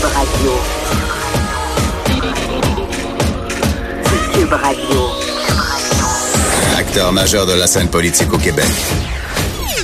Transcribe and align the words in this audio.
Cube 0.00 0.12
Radio. 0.14 0.50
Cube 4.32 4.52
Radio. 4.52 5.00
Acteur 6.78 7.12
majeur 7.12 7.44
de 7.44 7.52
la 7.52 7.66
scène 7.66 7.88
politique 7.88 8.32
au 8.32 8.38
Québec. 8.38 8.64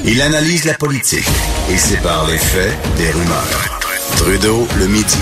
Il 0.07 0.23
analyse 0.23 0.65
la 0.65 0.73
politique 0.73 1.29
et 1.71 1.77
sépare 1.77 2.27
les 2.29 2.39
faits 2.39 2.73
des 2.97 3.11
rumeurs. 3.11 3.81
Trudeau 4.17 4.67
le 4.79 4.87
midi. 4.87 5.19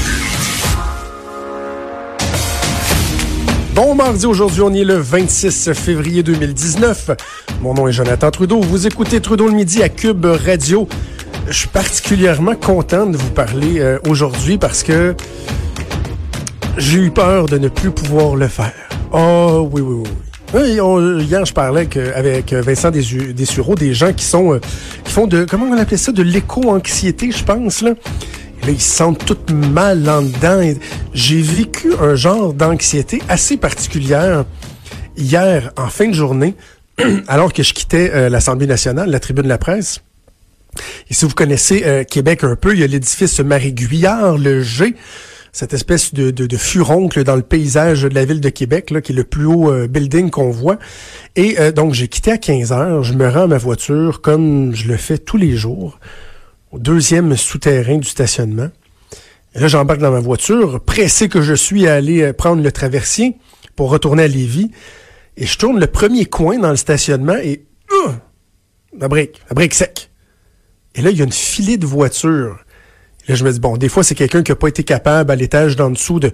Bon 3.74 3.96
mardi, 3.96 4.26
aujourd'hui 4.26 4.60
on 4.60 4.72
est 4.72 4.84
le 4.84 4.98
26 4.98 5.72
février 5.72 6.22
2019. 6.22 7.10
Mon 7.60 7.74
nom 7.74 7.88
est 7.88 7.92
Jonathan 7.92 8.30
Trudeau. 8.30 8.60
Vous 8.60 8.86
écoutez 8.86 9.20
Trudeau 9.20 9.48
le 9.48 9.54
midi 9.54 9.82
à 9.82 9.88
Cube 9.88 10.24
Radio. 10.24 10.86
Je 11.46 11.52
suis 11.52 11.68
particulièrement 11.68 12.54
content 12.54 13.06
de 13.06 13.16
vous 13.16 13.30
parler 13.30 13.78
euh, 13.78 13.98
aujourd'hui 14.08 14.58
parce 14.58 14.82
que 14.82 15.14
j'ai 16.78 16.98
eu 16.98 17.10
peur 17.10 17.46
de 17.46 17.58
ne 17.58 17.68
plus 17.68 17.90
pouvoir 17.90 18.34
le 18.34 18.48
faire. 18.48 18.72
Oh 19.12 19.68
oui, 19.72 19.82
oui, 19.82 20.02
oui. 20.04 20.10
Oui, 20.54 21.24
hier, 21.24 21.44
je 21.44 21.52
parlais 21.52 21.88
avec, 22.14 22.52
Vincent 22.52 22.92
Dessureau, 22.92 23.74
des 23.74 23.92
gens 23.92 24.12
qui 24.12 24.24
sont 24.24 24.54
euh, 24.54 24.60
qui 25.02 25.12
font 25.12 25.26
de 25.26 25.44
comment 25.44 25.66
on 25.66 25.76
appelait 25.76 25.96
ça 25.96 26.12
de 26.12 26.22
l'éco-anxiété, 26.22 27.32
je 27.32 27.42
pense 27.42 27.82
là. 27.82 27.94
Ils 28.68 28.80
se 28.80 28.96
sentent 28.96 29.24
tout 29.26 29.54
mal 29.54 30.08
en 30.08 30.22
dedans. 30.22 30.62
J'ai 31.12 31.42
vécu 31.42 31.92
un 32.00 32.14
genre 32.14 32.54
d'anxiété 32.54 33.20
assez 33.28 33.56
particulière 33.56 34.44
hier 35.16 35.72
en 35.76 35.88
fin 35.88 36.08
de 36.08 36.14
journée, 36.14 36.54
alors 37.28 37.52
que 37.52 37.64
je 37.64 37.74
quittais 37.74 38.12
euh, 38.14 38.28
l'Assemblée 38.28 38.68
nationale, 38.68 39.10
la 39.10 39.18
tribune 39.18 39.44
de 39.44 39.48
la 39.48 39.58
presse. 39.58 40.03
Et 41.10 41.14
si 41.14 41.24
vous 41.24 41.34
connaissez 41.34 41.82
euh, 41.84 42.04
Québec 42.04 42.44
un 42.44 42.56
peu, 42.56 42.74
il 42.74 42.80
y 42.80 42.84
a 42.84 42.86
l'édifice 42.86 43.40
Marie-Guillard, 43.40 44.38
le 44.38 44.62
G, 44.62 44.94
cette 45.52 45.72
espèce 45.72 46.14
de, 46.14 46.56
furoncle 46.56 47.22
dans 47.22 47.36
le 47.36 47.42
paysage 47.42 48.02
de 48.02 48.14
la 48.14 48.24
ville 48.24 48.40
de 48.40 48.48
Québec, 48.48 48.90
là, 48.90 49.00
qui 49.00 49.12
est 49.12 49.14
le 49.14 49.24
plus 49.24 49.46
haut 49.46 49.70
euh, 49.70 49.86
building 49.86 50.30
qu'on 50.30 50.50
voit. 50.50 50.78
Et 51.36 51.60
euh, 51.60 51.70
donc, 51.70 51.94
j'ai 51.94 52.08
quitté 52.08 52.32
à 52.32 52.38
15 52.38 52.72
heures. 52.72 53.02
Je 53.04 53.14
me 53.14 53.28
rends 53.28 53.42
à 53.42 53.46
ma 53.46 53.58
voiture 53.58 54.20
comme 54.20 54.74
je 54.74 54.88
le 54.88 54.96
fais 54.96 55.18
tous 55.18 55.36
les 55.36 55.56
jours, 55.56 56.00
au 56.72 56.78
deuxième 56.78 57.36
souterrain 57.36 57.98
du 57.98 58.08
stationnement. 58.08 58.68
Et 59.54 59.60
là, 59.60 59.68
j'embarque 59.68 60.00
dans 60.00 60.10
ma 60.10 60.20
voiture, 60.20 60.80
pressé 60.80 61.28
que 61.28 61.40
je 61.40 61.54
suis 61.54 61.86
à 61.86 61.94
aller 61.94 62.32
prendre 62.32 62.60
le 62.60 62.72
traversier 62.72 63.36
pour 63.76 63.90
retourner 63.90 64.24
à 64.24 64.28
Lévis. 64.28 64.72
Et 65.36 65.46
je 65.46 65.58
tourne 65.58 65.78
le 65.78 65.86
premier 65.86 66.26
coin 66.26 66.58
dans 66.58 66.70
le 66.70 66.76
stationnement 66.76 67.36
et... 67.36 67.64
la 68.98 69.06
brique, 69.06 69.40
la 69.48 69.54
brique 69.54 69.74
sec. 69.74 70.10
Et 70.94 71.02
là, 71.02 71.10
il 71.10 71.18
y 71.18 71.20
a 71.20 71.24
une 71.24 71.32
filée 71.32 71.76
de 71.76 71.86
voitures. 71.86 72.64
Là, 73.26 73.34
je 73.34 73.44
me 73.44 73.52
dis, 73.52 73.60
bon, 73.60 73.76
des 73.76 73.88
fois, 73.88 74.04
c'est 74.04 74.14
quelqu'un 74.14 74.42
qui 74.42 74.52
n'a 74.52 74.56
pas 74.56 74.68
été 74.68 74.84
capable 74.84 75.30
à 75.30 75.36
l'étage 75.36 75.76
d'en 75.76 75.90
dessous 75.90 76.20
de, 76.20 76.30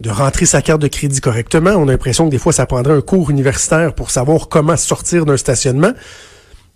de 0.00 0.10
rentrer 0.10 0.46
sa 0.46 0.62
carte 0.62 0.80
de 0.80 0.88
crédit 0.88 1.20
correctement. 1.20 1.70
On 1.72 1.86
a 1.88 1.92
l'impression 1.92 2.24
que 2.26 2.30
des 2.30 2.38
fois, 2.38 2.52
ça 2.52 2.66
prendrait 2.66 2.94
un 2.94 3.02
cours 3.02 3.30
universitaire 3.30 3.94
pour 3.94 4.10
savoir 4.10 4.48
comment 4.48 4.76
sortir 4.76 5.26
d'un 5.26 5.36
stationnement. 5.36 5.92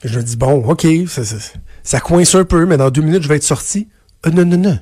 Je 0.05 0.19
me 0.19 0.23
dis, 0.23 0.37
bon, 0.37 0.65
OK, 0.69 0.87
ça, 1.09 1.25
ça, 1.25 1.37
ça 1.83 2.01
coince 2.01 2.35
un 2.35 2.45
peu, 2.45 2.67
mais 2.67 2.77
dans 2.77 2.91
deux 2.91 3.03
minutes, 3.03 3.23
je 3.23 3.29
vais 3.29 3.37
être 3.37 3.43
sorti. 3.43 3.89
Euh, 4.27 4.31
non, 4.31 4.45
non, 4.45 4.59
non. 4.59 4.79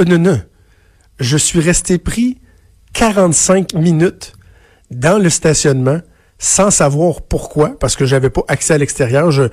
Euh, 0.00 0.04
non, 0.04 0.18
non. 0.18 0.40
Je 1.18 1.38
suis 1.38 1.60
resté 1.60 1.96
pris 1.96 2.38
45 2.92 3.72
minutes 3.74 4.34
dans 4.90 5.18
le 5.18 5.30
stationnement 5.30 6.00
sans 6.38 6.70
savoir 6.70 7.22
pourquoi, 7.22 7.78
parce 7.78 7.96
que 7.96 8.04
j'avais 8.04 8.28
pas 8.28 8.42
accès 8.48 8.74
à 8.74 8.78
l'extérieur. 8.78 9.30
Je, 9.30 9.44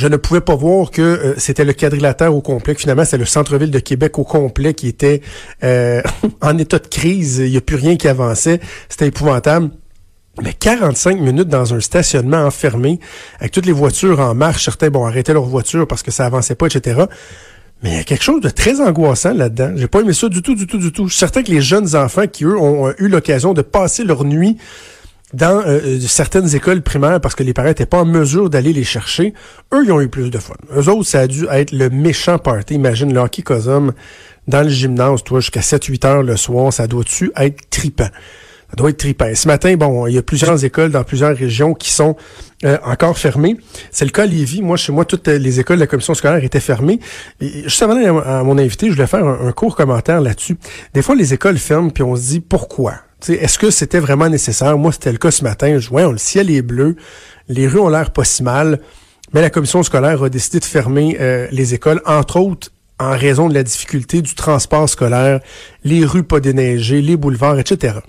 je 0.00 0.08
ne 0.08 0.16
pouvais 0.16 0.40
pas 0.40 0.54
voir 0.54 0.90
que 0.90 1.02
euh, 1.02 1.34
c'était 1.36 1.66
le 1.66 1.74
quadrilatère 1.74 2.34
au 2.34 2.40
complet. 2.40 2.74
Finalement, 2.74 3.04
c'est 3.04 3.18
le 3.18 3.26
centre-ville 3.26 3.70
de 3.70 3.78
Québec 3.80 4.18
au 4.18 4.24
complet 4.24 4.72
qui 4.72 4.88
était 4.88 5.20
euh, 5.62 6.00
en 6.40 6.56
état 6.56 6.78
de 6.78 6.86
crise. 6.86 7.36
Il 7.38 7.50
n'y 7.50 7.58
a 7.58 7.60
plus 7.60 7.76
rien 7.76 7.96
qui 7.96 8.08
avançait. 8.08 8.60
C'était 8.88 9.08
épouvantable. 9.08 9.68
Mais 10.42 10.54
45 10.54 11.20
minutes 11.20 11.48
dans 11.48 11.74
un 11.74 11.80
stationnement 11.80 12.38
enfermé, 12.38 12.98
avec 13.40 13.52
toutes 13.52 13.66
les 13.66 13.72
voitures 13.72 14.20
en 14.20 14.34
marche, 14.34 14.64
certains 14.64 14.88
bon 14.88 15.04
arrêtaient 15.04 15.34
leur 15.34 15.44
voiture 15.44 15.86
parce 15.86 16.02
que 16.02 16.10
ça 16.10 16.24
avançait 16.24 16.54
pas, 16.54 16.66
etc. 16.66 17.02
Mais 17.82 17.90
il 17.90 17.96
y 17.96 18.00
a 18.00 18.04
quelque 18.04 18.24
chose 18.24 18.40
de 18.40 18.48
très 18.48 18.80
angoissant 18.80 19.34
là-dedans. 19.34 19.72
J'ai 19.76 19.88
pas 19.88 20.00
aimé 20.00 20.14
ça 20.14 20.30
du 20.30 20.40
tout, 20.40 20.54
du 20.54 20.66
tout, 20.66 20.78
du 20.78 20.92
tout. 20.92 21.08
Je 21.08 21.12
suis 21.12 21.18
certain 21.18 21.42
que 21.42 21.50
les 21.50 21.60
jeunes 21.60 21.94
enfants 21.94 22.26
qui, 22.26 22.44
eux, 22.44 22.56
ont 22.56 22.90
eu 22.96 23.08
l'occasion 23.08 23.52
de 23.52 23.60
passer 23.60 24.02
leur 24.04 24.24
nuit 24.24 24.56
dans 25.32 25.62
euh, 25.66 26.00
certaines 26.00 26.54
écoles 26.54 26.82
primaires 26.82 27.20
parce 27.20 27.34
que 27.34 27.42
les 27.42 27.52
parents 27.52 27.68
n'étaient 27.68 27.86
pas 27.86 28.00
en 28.00 28.04
mesure 28.04 28.50
d'aller 28.50 28.72
les 28.72 28.84
chercher, 28.84 29.32
eux, 29.72 29.82
ils 29.84 29.92
ont 29.92 30.00
eu 30.00 30.08
plus 30.08 30.30
de 30.30 30.38
fun. 30.38 30.54
Eux 30.76 30.88
autres, 30.88 31.08
ça 31.08 31.20
a 31.20 31.26
dû 31.26 31.46
être 31.50 31.72
le 31.72 31.90
méchant 31.90 32.38
party. 32.38 32.74
Imagine 32.74 33.12
le 33.12 33.20
hockey 33.20 33.42
cosum 33.42 33.92
dans 34.48 34.62
le 34.62 34.68
gymnase, 34.68 35.22
toi, 35.22 35.40
jusqu'à 35.40 35.60
7-8 35.60 36.06
heures 36.06 36.22
le 36.22 36.36
soir, 36.36 36.72
ça 36.72 36.86
doit-tu 36.86 37.30
être 37.36 37.70
tripant? 37.70 38.08
Ça 38.70 38.76
doit 38.76 38.90
être 38.90 38.98
trippant. 38.98 39.32
Ce 39.34 39.48
matin, 39.48 39.76
bon, 39.76 40.06
il 40.06 40.14
y 40.14 40.18
a 40.18 40.22
plusieurs 40.22 40.64
écoles 40.64 40.90
dans 40.90 41.02
plusieurs 41.02 41.36
régions 41.36 41.74
qui 41.74 41.90
sont 41.90 42.16
euh, 42.64 42.78
encore 42.84 43.18
fermées. 43.18 43.56
C'est 43.90 44.04
le 44.04 44.12
cas 44.12 44.26
à. 44.26 44.62
Moi, 44.62 44.76
chez 44.76 44.92
moi, 44.92 45.04
toutes 45.04 45.26
les 45.26 45.60
écoles 45.60 45.76
de 45.76 45.80
la 45.80 45.86
commission 45.88 46.14
scolaire 46.14 46.42
étaient 46.42 46.60
fermées. 46.60 47.00
Et 47.40 47.64
juste 47.64 47.82
avant 47.82 48.18
à 48.20 48.42
mon 48.44 48.58
invité, 48.58 48.86
je 48.86 48.92
voulais 48.92 49.08
faire 49.08 49.24
un, 49.24 49.48
un 49.48 49.52
court 49.52 49.74
commentaire 49.74 50.20
là-dessus. 50.20 50.56
Des 50.94 51.02
fois, 51.02 51.16
les 51.16 51.34
écoles 51.34 51.58
ferment, 51.58 51.90
puis 51.90 52.04
on 52.04 52.14
se 52.14 52.22
dit 52.22 52.40
pourquoi? 52.40 52.94
Est-ce 53.28 53.58
que 53.58 53.70
c'était 53.70 53.98
vraiment 53.98 54.28
nécessaire? 54.28 54.76
Moi, 54.78 54.92
c'était 54.92 55.12
le 55.12 55.18
cas 55.18 55.30
ce 55.30 55.44
matin. 55.44 55.78
Je 55.78 55.90
le 55.90 56.18
ciel 56.18 56.50
est 56.50 56.62
bleu, 56.62 56.96
les 57.48 57.66
rues 57.66 57.80
ont 57.80 57.88
l'air 57.88 58.10
pas 58.12 58.24
si 58.24 58.42
mal, 58.42 58.80
mais 59.32 59.40
la 59.40 59.50
commission 59.50 59.82
scolaire 59.82 60.22
a 60.22 60.28
décidé 60.28 60.60
de 60.60 60.64
fermer 60.64 61.16
euh, 61.20 61.46
les 61.50 61.74
écoles, 61.74 62.00
entre 62.06 62.38
autres 62.38 62.70
en 63.00 63.16
raison 63.16 63.48
de 63.48 63.54
la 63.54 63.62
difficulté 63.62 64.20
du 64.20 64.34
transport 64.34 64.88
scolaire, 64.88 65.40
les 65.84 66.04
rues 66.04 66.22
pas 66.22 66.38
déneigées, 66.38 67.00
les 67.00 67.16
boulevards, 67.16 67.58
etc. 67.58 68.00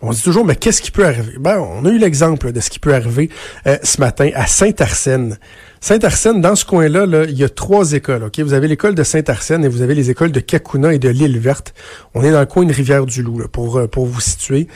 On 0.00 0.10
dit 0.10 0.22
toujours, 0.22 0.44
mais 0.44 0.56
qu'est-ce 0.56 0.82
qui 0.82 0.90
peut 0.90 1.06
arriver? 1.06 1.32
Ben, 1.38 1.58
on 1.58 1.84
a 1.84 1.90
eu 1.90 1.98
l'exemple 1.98 2.52
de 2.52 2.60
ce 2.60 2.70
qui 2.70 2.78
peut 2.78 2.94
arriver 2.94 3.30
euh, 3.66 3.76
ce 3.82 4.00
matin 4.00 4.30
à 4.34 4.46
Saint-Arsène. 4.46 5.38
Saint-Arsène, 5.80 6.40
dans 6.40 6.54
ce 6.54 6.64
coin-là, 6.64 7.06
là, 7.06 7.24
il 7.24 7.36
y 7.36 7.44
a 7.44 7.48
trois 7.48 7.92
écoles. 7.92 8.28
Vous 8.38 8.52
avez 8.52 8.68
l'école 8.68 8.94
de 8.94 9.02
Saint-Arsène 9.02 9.64
et 9.64 9.68
vous 9.68 9.82
avez 9.82 9.94
les 9.94 10.10
écoles 10.10 10.32
de 10.32 10.40
Kakuna 10.40 10.94
et 10.94 10.98
de 10.98 11.08
l'île 11.08 11.38
verte. 11.38 11.74
On 12.14 12.22
est 12.22 12.30
dans 12.30 12.40
le 12.40 12.46
coin 12.46 12.64
de 12.64 12.72
Rivière-du-Loup, 12.72 13.42
euh, 13.42 13.86
pour 13.88 14.06
vous 14.06 14.20
situer. 14.20 14.68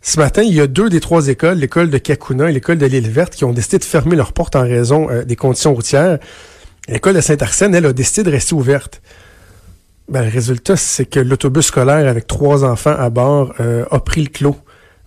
Ce 0.00 0.18
matin, 0.18 0.42
il 0.42 0.54
y 0.54 0.60
a 0.60 0.66
deux 0.66 0.88
des 0.88 1.00
trois 1.00 1.28
écoles, 1.28 1.58
l'école 1.58 1.90
de 1.90 1.98
Kakuna 1.98 2.50
et 2.50 2.52
l'école 2.52 2.78
de 2.78 2.86
l'île 2.86 3.10
verte, 3.10 3.34
qui 3.34 3.44
ont 3.44 3.52
décidé 3.52 3.78
de 3.78 3.84
fermer 3.84 4.16
leurs 4.16 4.32
portes 4.32 4.56
en 4.56 4.62
raison 4.62 5.10
euh, 5.10 5.24
des 5.24 5.36
conditions 5.36 5.74
routières. 5.74 6.18
L'école 6.88 7.14
de 7.14 7.20
Saint-Arsène, 7.20 7.74
elle, 7.74 7.86
a 7.86 7.92
décidé 7.92 8.22
de 8.22 8.30
rester 8.30 8.54
ouverte. 8.54 9.02
Ben, 10.08 10.22
le 10.22 10.30
résultat, 10.30 10.74
c'est 10.76 11.04
que 11.04 11.20
l'autobus 11.20 11.66
scolaire 11.66 12.08
avec 12.08 12.26
trois 12.26 12.64
enfants 12.64 12.94
à 12.98 13.10
bord 13.10 13.52
euh, 13.60 13.84
a 13.90 14.00
pris 14.00 14.22
le 14.22 14.30
clos 14.30 14.56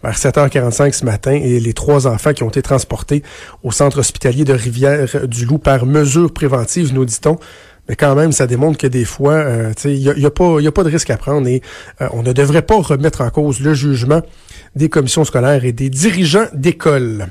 vers 0.04 0.16
7h45 0.16 0.94
ce 0.94 1.06
matin 1.06 1.32
et 1.32 1.60
les 1.60 1.74
trois 1.74 2.06
enfants 2.06 2.34
qui 2.34 2.44
ont 2.44 2.50
été 2.50 2.62
transportés 2.62 3.24
au 3.64 3.72
centre 3.72 3.98
hospitalier 4.00 4.44
de 4.44 4.54
Rivière-du-Loup 4.54 5.58
par 5.58 5.88
mesure 5.88 6.32
préventive, 6.32 6.94
nous 6.94 7.06
dit-on. 7.06 7.40
Mais 7.90 7.96
quand 7.96 8.14
même, 8.14 8.32
ça 8.32 8.46
démontre 8.46 8.78
que 8.78 8.86
des 8.86 9.06
fois, 9.06 9.34
euh, 9.34 9.74
il 9.86 9.98
n'y 9.98 10.10
a, 10.10 10.14
y 10.16 10.26
a 10.26 10.30
pas 10.30 10.62
y 10.62 10.68
a 10.68 10.72
pas 10.72 10.84
de 10.84 10.90
risque 10.90 11.10
à 11.10 11.18
prendre 11.18 11.48
et 11.48 11.64
euh, 12.02 12.08
on 12.14 12.22
ne 12.22 12.32
devrait 12.32 12.62
pas 12.62 12.80
remettre 12.80 13.22
en 13.22 13.30
cause 13.32 13.60
le 13.60 13.74
jugement 13.74 14.22
des 14.76 14.90
commissions 14.90 15.26
scolaires 15.26 15.66
et 15.66 15.72
des 15.72 15.90
dirigeants 15.90 16.46
d'école. 16.54 17.26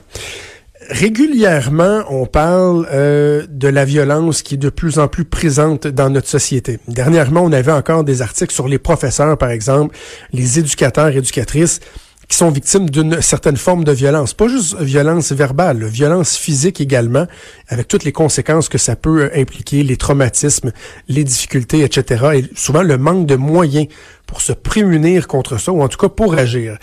Régulièrement, 0.90 2.02
on 2.10 2.26
parle 2.26 2.84
euh, 2.90 3.46
de 3.48 3.68
la 3.68 3.84
violence 3.84 4.42
qui 4.42 4.54
est 4.54 4.58
de 4.58 4.70
plus 4.70 4.98
en 4.98 5.06
plus 5.06 5.24
présente 5.24 5.86
dans 5.86 6.10
notre 6.10 6.26
société. 6.26 6.80
Dernièrement, 6.88 7.42
on 7.42 7.52
avait 7.52 7.70
encore 7.70 8.02
des 8.02 8.22
articles 8.22 8.52
sur 8.52 8.66
les 8.66 8.80
professeurs, 8.80 9.38
par 9.38 9.50
exemple, 9.50 9.96
les 10.32 10.58
éducateurs, 10.58 11.16
éducatrices, 11.16 11.78
qui 12.26 12.36
sont 12.36 12.50
victimes 12.50 12.90
d'une 12.90 13.22
certaine 13.22 13.56
forme 13.56 13.84
de 13.84 13.92
violence. 13.92 14.34
Pas 14.34 14.48
juste 14.48 14.80
violence 14.80 15.30
verbale, 15.30 15.84
violence 15.84 16.36
physique 16.36 16.80
également, 16.80 17.26
avec 17.68 17.86
toutes 17.86 18.02
les 18.02 18.12
conséquences 18.12 18.68
que 18.68 18.78
ça 18.78 18.96
peut 18.96 19.22
euh, 19.22 19.40
impliquer, 19.40 19.84
les 19.84 19.96
traumatismes, 19.96 20.72
les 21.06 21.22
difficultés, 21.22 21.84
etc. 21.84 22.24
Et 22.34 22.44
souvent 22.56 22.82
le 22.82 22.98
manque 22.98 23.26
de 23.26 23.36
moyens 23.36 23.86
pour 24.26 24.40
se 24.40 24.52
prémunir 24.52 25.28
contre 25.28 25.60
ça, 25.60 25.70
ou 25.70 25.82
en 25.82 25.88
tout 25.88 25.98
cas 25.98 26.08
pour 26.08 26.34
agir. 26.34 26.78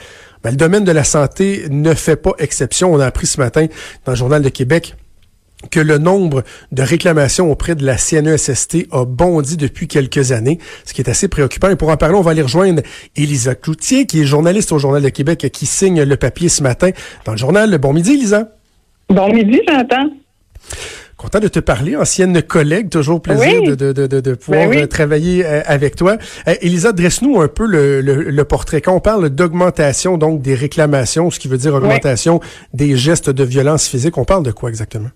Ben, 0.48 0.52
le 0.52 0.58
domaine 0.58 0.86
de 0.86 0.94
la 0.94 1.04
santé 1.04 1.66
ne 1.70 1.94
fait 1.94 2.16
pas 2.16 2.32
exception. 2.40 2.94
On 2.94 3.02
a 3.02 3.06
appris 3.06 3.28
ce 3.28 3.38
matin 3.38 3.66
dans 4.06 4.14
le 4.14 4.18
Journal 4.18 4.42
de 4.42 4.48
Québec 4.48 4.96
que 5.72 5.82
le 5.82 5.98
nombre 5.98 6.46
de 6.72 6.84
réclamations 6.84 7.52
auprès 7.52 7.76
de 7.76 7.86
la 7.86 7.98
CNESST 7.98 8.88
a 8.94 9.04
bondi 9.04 9.58
depuis 9.58 9.90
quelques 9.90 10.32
années, 10.32 10.58
ce 10.86 10.94
qui 10.94 11.02
est 11.02 11.10
assez 11.10 11.28
préoccupant. 11.28 11.70
Et 11.70 11.76
pour 11.76 11.90
en 11.90 11.98
parler, 11.98 12.16
on 12.16 12.22
va 12.22 12.32
aller 12.32 12.44
rejoindre 12.44 12.82
Elisa 13.18 13.56
Cloutier, 13.56 14.06
qui 14.06 14.22
est 14.22 14.26
journaliste 14.26 14.72
au 14.72 14.80
Journal 14.80 15.04
de 15.04 15.10
Québec, 15.10 15.50
qui 15.52 15.66
signe 15.66 16.02
le 16.04 16.16
papier 16.16 16.48
ce 16.48 16.64
matin 16.64 16.92
dans 17.26 17.34
le 17.34 17.38
journal. 17.38 17.78
Bon 17.78 17.92
midi, 17.92 18.14
Elisa. 18.14 18.48
Bon 19.10 19.28
midi, 19.28 19.60
j'entends. 19.68 20.10
Content 21.18 21.40
de 21.40 21.48
te 21.48 21.58
parler, 21.60 21.96
ancienne 21.96 22.44
collègue, 22.44 22.90
toujours 22.92 23.20
plaisir 23.24 23.62
Oui. 23.64 23.68
de, 23.70 23.74
de, 23.74 23.92
de, 23.92 24.06
de, 24.06 24.20
de 24.20 24.34
pouvoir 24.36 24.66
Ben 24.68 24.70
oui. 24.70 24.84
euh, 24.84 24.86
travailler 24.86 25.44
euh, 25.48 25.62
avec 25.66 25.96
toi. 25.96 26.18
Euh, 26.48 26.54
Elisa, 26.62 26.92
dresse-nous 26.92 27.42
un 27.42 27.48
peu 27.48 27.66
le, 27.66 28.02
le, 28.02 28.22
le 28.30 28.44
portrait. 28.44 28.82
Quand 28.82 28.94
on 28.94 29.00
parle 29.00 29.30
d'augmentation 29.32 30.20
donc 30.20 30.44
des 30.44 30.54
réclamations, 30.54 31.32
ce 31.32 31.40
qui 31.40 31.48
veut 31.48 31.58
dire 31.58 31.74
augmentation 31.74 32.40
des 32.76 32.96
gestes 32.96 33.32
de 33.32 33.44
violence 33.44 33.88
physique, 33.88 34.16
on 34.20 34.26
parle 34.26 34.44
de 34.44 34.52
quoi 34.52 34.70
exactement? 34.70 35.10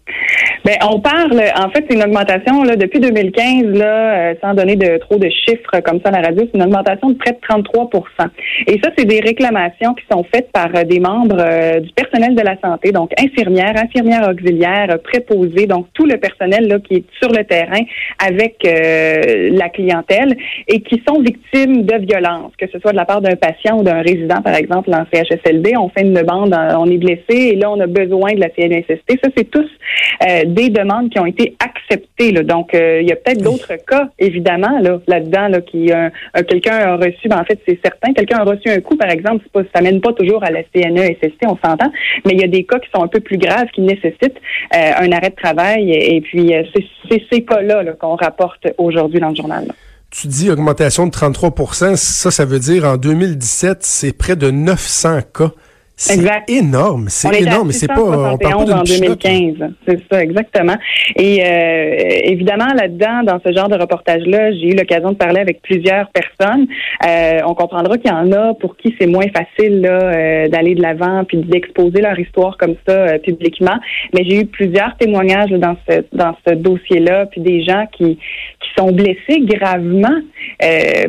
Ben, 0.63 0.75
on 0.87 0.99
parle, 0.99 1.41
en 1.57 1.69
fait, 1.71 1.85
c'est 1.89 1.95
une 1.95 2.03
augmentation 2.03 2.63
là, 2.63 2.75
depuis 2.75 2.99
2015, 2.99 3.63
là, 3.77 3.85
euh, 3.85 4.35
sans 4.41 4.53
donner 4.53 4.75
de 4.75 4.99
trop 4.99 5.17
de 5.17 5.27
chiffres 5.27 5.79
comme 5.83 5.99
ça 6.05 6.09
à 6.09 6.21
la 6.21 6.27
radio, 6.27 6.43
c'est 6.45 6.55
une 6.55 6.63
augmentation 6.63 7.09
de 7.09 7.15
près 7.15 7.31
de 7.31 7.39
33% 7.39 8.27
Et 8.67 8.79
ça, 8.83 8.91
c'est 8.95 9.05
des 9.05 9.21
réclamations 9.21 9.95
qui 9.95 10.03
sont 10.11 10.23
faites 10.23 10.51
par 10.51 10.69
euh, 10.75 10.83
des 10.83 10.99
membres 10.99 11.37
euh, 11.39 11.79
du 11.79 11.91
personnel 11.93 12.35
de 12.35 12.41
la 12.41 12.59
santé, 12.61 12.91
donc 12.91 13.11
infirmières, 13.19 13.73
infirmières 13.75 14.29
auxiliaires, 14.29 14.99
préposés, 15.03 15.65
donc 15.65 15.87
tout 15.95 16.05
le 16.05 16.17
personnel 16.17 16.67
là, 16.67 16.77
qui 16.77 16.97
est 16.97 17.05
sur 17.19 17.31
le 17.31 17.43
terrain 17.43 17.81
avec 18.23 18.57
la 18.63 19.69
clientèle 19.69 20.35
et 20.67 20.81
qui 20.81 21.01
sont 21.07 21.21
victimes 21.21 21.83
de 21.83 22.05
violences, 22.05 22.51
que 22.57 22.67
ce 22.71 22.79
soit 22.79 22.91
de 22.91 22.97
la 22.97 23.05
part 23.05 23.21
d'un 23.21 23.35
patient 23.35 23.79
ou 23.79 23.83
d'un 23.83 24.01
résident, 24.01 24.41
par 24.43 24.55
exemple, 24.55 24.91
en 24.93 25.05
CHSLD. 25.11 25.75
On 25.77 25.89
fait 25.89 26.01
une 26.01 26.13
demande, 26.13 26.55
on 26.77 26.85
est 26.89 26.97
blessé 26.97 27.51
et 27.51 27.55
là, 27.55 27.71
on 27.71 27.79
a 27.79 27.87
besoin 27.87 28.33
de 28.33 28.39
la 28.39 28.49
CNSST. 28.49 29.19
Ça, 29.23 29.29
c'est 29.35 29.49
tous 29.49 29.69
des 30.51 30.69
demandes 30.69 31.09
qui 31.09 31.19
ont 31.19 31.25
été 31.25 31.56
acceptées. 31.59 32.31
Là. 32.31 32.44
Donc, 32.44 32.74
euh, 32.74 33.01
il 33.01 33.07
y 33.07 33.12
a 33.12 33.15
peut-être 33.15 33.42
d'autres 33.42 33.74
cas, 33.88 34.09
évidemment, 34.19 34.80
là, 34.80 35.00
là-dedans, 35.07 35.48
là, 35.48 35.62
qui 35.62 35.92
euh, 35.92 36.09
quelqu'un 36.48 36.75
a 36.75 36.95
reçu, 36.98 37.27
ben, 37.27 37.39
en 37.39 37.45
fait, 37.45 37.59
c'est 37.68 37.80
certain, 37.83 38.13
quelqu'un 38.13 38.39
a 38.39 38.44
reçu 38.44 38.69
un 38.69 38.80
coup, 38.80 38.95
par 38.95 39.09
exemple, 39.09 39.45
pas, 39.51 39.62
ça 39.74 39.81
mène 39.81 40.01
pas 40.01 40.13
toujours 40.13 40.44
à 40.44 40.51
la 40.51 40.62
CNESST, 40.63 41.38
on 41.45 41.57
s'entend, 41.63 41.92
mais 42.25 42.33
il 42.33 42.42
y 42.42 42.44
a 42.44 42.48
des 42.48 42.63
cas 42.63 42.80
qui 42.80 42.89
sont 42.94 43.03
un 43.03 43.07
peu 43.07 43.19
plus 43.19 43.38
graves, 43.38 43.68
qui 43.74 43.81
nécessitent 43.81 44.42
euh, 44.75 44.92
un 45.00 45.12
arrêt 45.12 45.30
de 45.30 45.36
travail, 45.36 45.92
et, 45.92 46.21
puis 46.21 46.54
c'est 47.09 47.21
ces 47.31 47.44
cas-là 47.44 47.83
-là, 47.83 47.97
qu'on 47.97 48.15
rapporte 48.15 48.68
aujourd'hui 48.77 49.19
dans 49.19 49.30
le 49.30 49.36
journal. 49.36 49.65
Tu 50.12 50.27
dis 50.27 50.50
augmentation 50.51 51.07
de 51.07 51.12
33% 51.12 51.95
ça, 51.95 52.31
ça 52.31 52.45
veut 52.45 52.59
dire 52.59 52.83
en 52.86 52.97
2017, 52.97 53.77
c'est 53.81 54.18
près 54.18 54.36
de 54.36 54.51
900 54.51 55.19
cas 55.33 55.51
c'est 56.01 56.50
énorme, 56.50 57.06
c'est 57.09 57.42
énorme. 57.42 57.71
C'est 57.71 57.88
pas, 57.88 58.01
on 58.01 58.38
parle 58.38 58.65
pas 58.65 58.75
en 58.75 58.83
2015. 58.83 59.56
C'est 59.88 60.00
ça, 60.12 60.24
exactement. 60.24 60.75
Et 61.15 61.44
euh, 61.45 62.21
évidemment, 62.24 62.74
là-dedans, 62.74 63.21
dans 63.24 63.39
ce 63.45 63.53
genre 63.53 63.69
de 63.69 63.75
reportage-là, 63.75 64.51
j'ai 64.53 64.71
eu 64.71 64.75
l'occasion 64.75 65.12
de 65.12 65.18
parler 65.18 65.42
avec 65.42 65.62
plusieurs 65.62 66.09
personnes. 66.09 66.65
Euh, 67.06 67.42
on 67.45 67.53
comprendra 67.53 68.00
qu'il 68.00 68.09
y 68.09 68.13
en 68.13 68.31
a 68.31 68.56
pour 68.56 68.77
qui 68.77 68.95
c'est 69.00 69.06
moins 69.06 69.27
facile 69.27 69.81
là, 69.81 69.89
euh, 69.89 70.48
d'aller 70.48 70.74
de 70.74 70.81
l'avant 70.81 71.24
puis 71.24 71.38
d'exposer 71.38 72.01
leur 72.01 72.18
histoire 72.18 72.57
comme 72.57 72.75
ça 72.88 73.19
publiquement. 73.19 73.77
Mais 74.15 74.24
j'ai 74.27 74.42
eu 74.42 74.45
plusieurs 74.45 74.97
témoignages 74.97 75.51
dans 75.51 75.75
ce 75.88 76.04
dans 76.13 76.36
ce 76.47 76.56
dossier-là, 76.56 77.27
puis 77.27 77.42
des 77.42 77.63
gens 77.63 77.86
qui 77.95 78.18
qui 78.18 78.69
sont 78.75 78.92
blessés 78.92 79.42
gravement. 79.42 80.19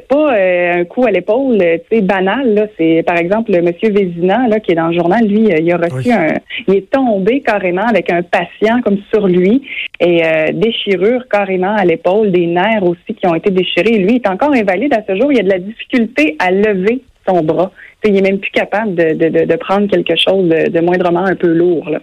pas 0.08 0.34
un 0.82 0.84
coup 0.84 1.04
à 1.04 1.10
l'épaule, 1.10 1.58
tu 1.58 1.96
sais, 1.96 2.02
banal. 2.02 2.54
Là, 2.54 2.66
c'est 2.76 3.02
par 3.06 3.16
exemple 3.16 3.52
le 3.52 3.62
Monsieur 3.62 3.90
Vézina 3.90 4.48
là 4.48 4.60
qui 4.60 4.72
est 4.72 4.74
dans 4.74 4.88
le 4.88 4.94
journal, 4.94 5.26
lui, 5.26 5.52
euh, 5.52 5.56
il 5.60 5.72
a 5.72 5.76
reçu 5.76 6.10
un. 6.10 6.34
Il 6.68 6.74
est 6.74 6.90
tombé 6.90 7.40
carrément 7.40 7.86
avec 7.86 8.10
un 8.10 8.22
patient 8.22 8.80
comme 8.82 8.98
sur 9.12 9.26
lui 9.26 9.62
et 10.00 10.24
euh, 10.24 10.46
déchirure 10.52 11.26
carrément 11.28 11.74
à 11.74 11.84
l'épaule, 11.84 12.30
des 12.30 12.46
nerfs 12.46 12.84
aussi 12.84 13.14
qui 13.14 13.26
ont 13.26 13.34
été 13.34 13.50
déchirés. 13.50 13.98
Lui, 13.98 14.16
il 14.16 14.16
est 14.16 14.28
encore 14.28 14.52
invalide 14.52 14.94
à 14.94 15.02
ce 15.06 15.18
jour. 15.18 15.32
Il 15.32 15.40
a 15.40 15.42
de 15.42 15.50
la 15.50 15.58
difficulté 15.58 16.36
à 16.38 16.50
lever 16.50 17.02
son 17.26 17.42
bras. 17.42 17.70
il 18.04 18.16
est 18.16 18.22
même 18.22 18.38
plus 18.38 18.50
capable 18.50 18.94
de, 18.94 19.56
prendre 19.56 19.88
quelque 19.88 20.16
chose 20.16 20.48
de, 20.48 20.80
moindrement 20.80 21.24
un 21.24 21.36
peu 21.36 21.48
lourd. 21.48 21.88
Là. 21.88 22.00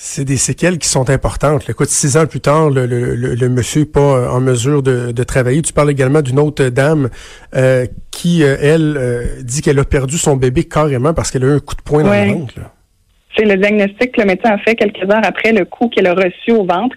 C'est 0.00 0.24
des 0.24 0.36
séquelles 0.36 0.78
qui 0.78 0.86
sont 0.86 1.10
importantes. 1.10 1.68
Écoute, 1.68 1.88
six 1.88 2.16
ans 2.16 2.26
plus 2.26 2.38
tard, 2.38 2.70
le, 2.70 2.86
le, 2.86 3.48
monsieur 3.48 3.80
n'est 3.80 3.86
pas 3.86 4.00
euh, 4.00 4.28
en 4.28 4.38
mesure 4.38 4.80
de, 4.80 5.24
travailler. 5.24 5.60
Tu 5.60 5.72
parles 5.72 5.90
également 5.90 6.22
d'une 6.22 6.38
autre 6.38 6.68
dame 6.68 7.10
euh, 7.56 7.84
qui, 8.12 8.44
euh, 8.44 8.56
elle, 8.62 9.42
dit 9.42 9.60
qu'elle 9.60 9.80
a 9.80 9.84
perdu 9.84 10.16
son 10.16 10.36
bébé 10.36 10.62
carrément 10.62 11.14
parce 11.14 11.32
qu'elle 11.32 11.42
a 11.42 11.48
eu 11.48 11.56
un 11.56 11.58
coup 11.58 11.74
de 11.74 11.82
poing 11.82 12.04
dans 12.04 12.12
le 12.12 12.32
ventre. 12.32 12.54
C'est 13.36 13.44
le 13.44 13.56
diagnostic 13.56 14.12
que 14.12 14.20
le 14.20 14.28
médecin 14.28 14.50
a 14.50 14.58
fait 14.58 14.76
quelques 14.76 15.02
heures 15.02 15.24
après 15.24 15.50
le 15.50 15.64
coup 15.64 15.88
qu'elle 15.88 16.06
a 16.06 16.14
reçu 16.14 16.52
au 16.52 16.64
ventre. 16.64 16.94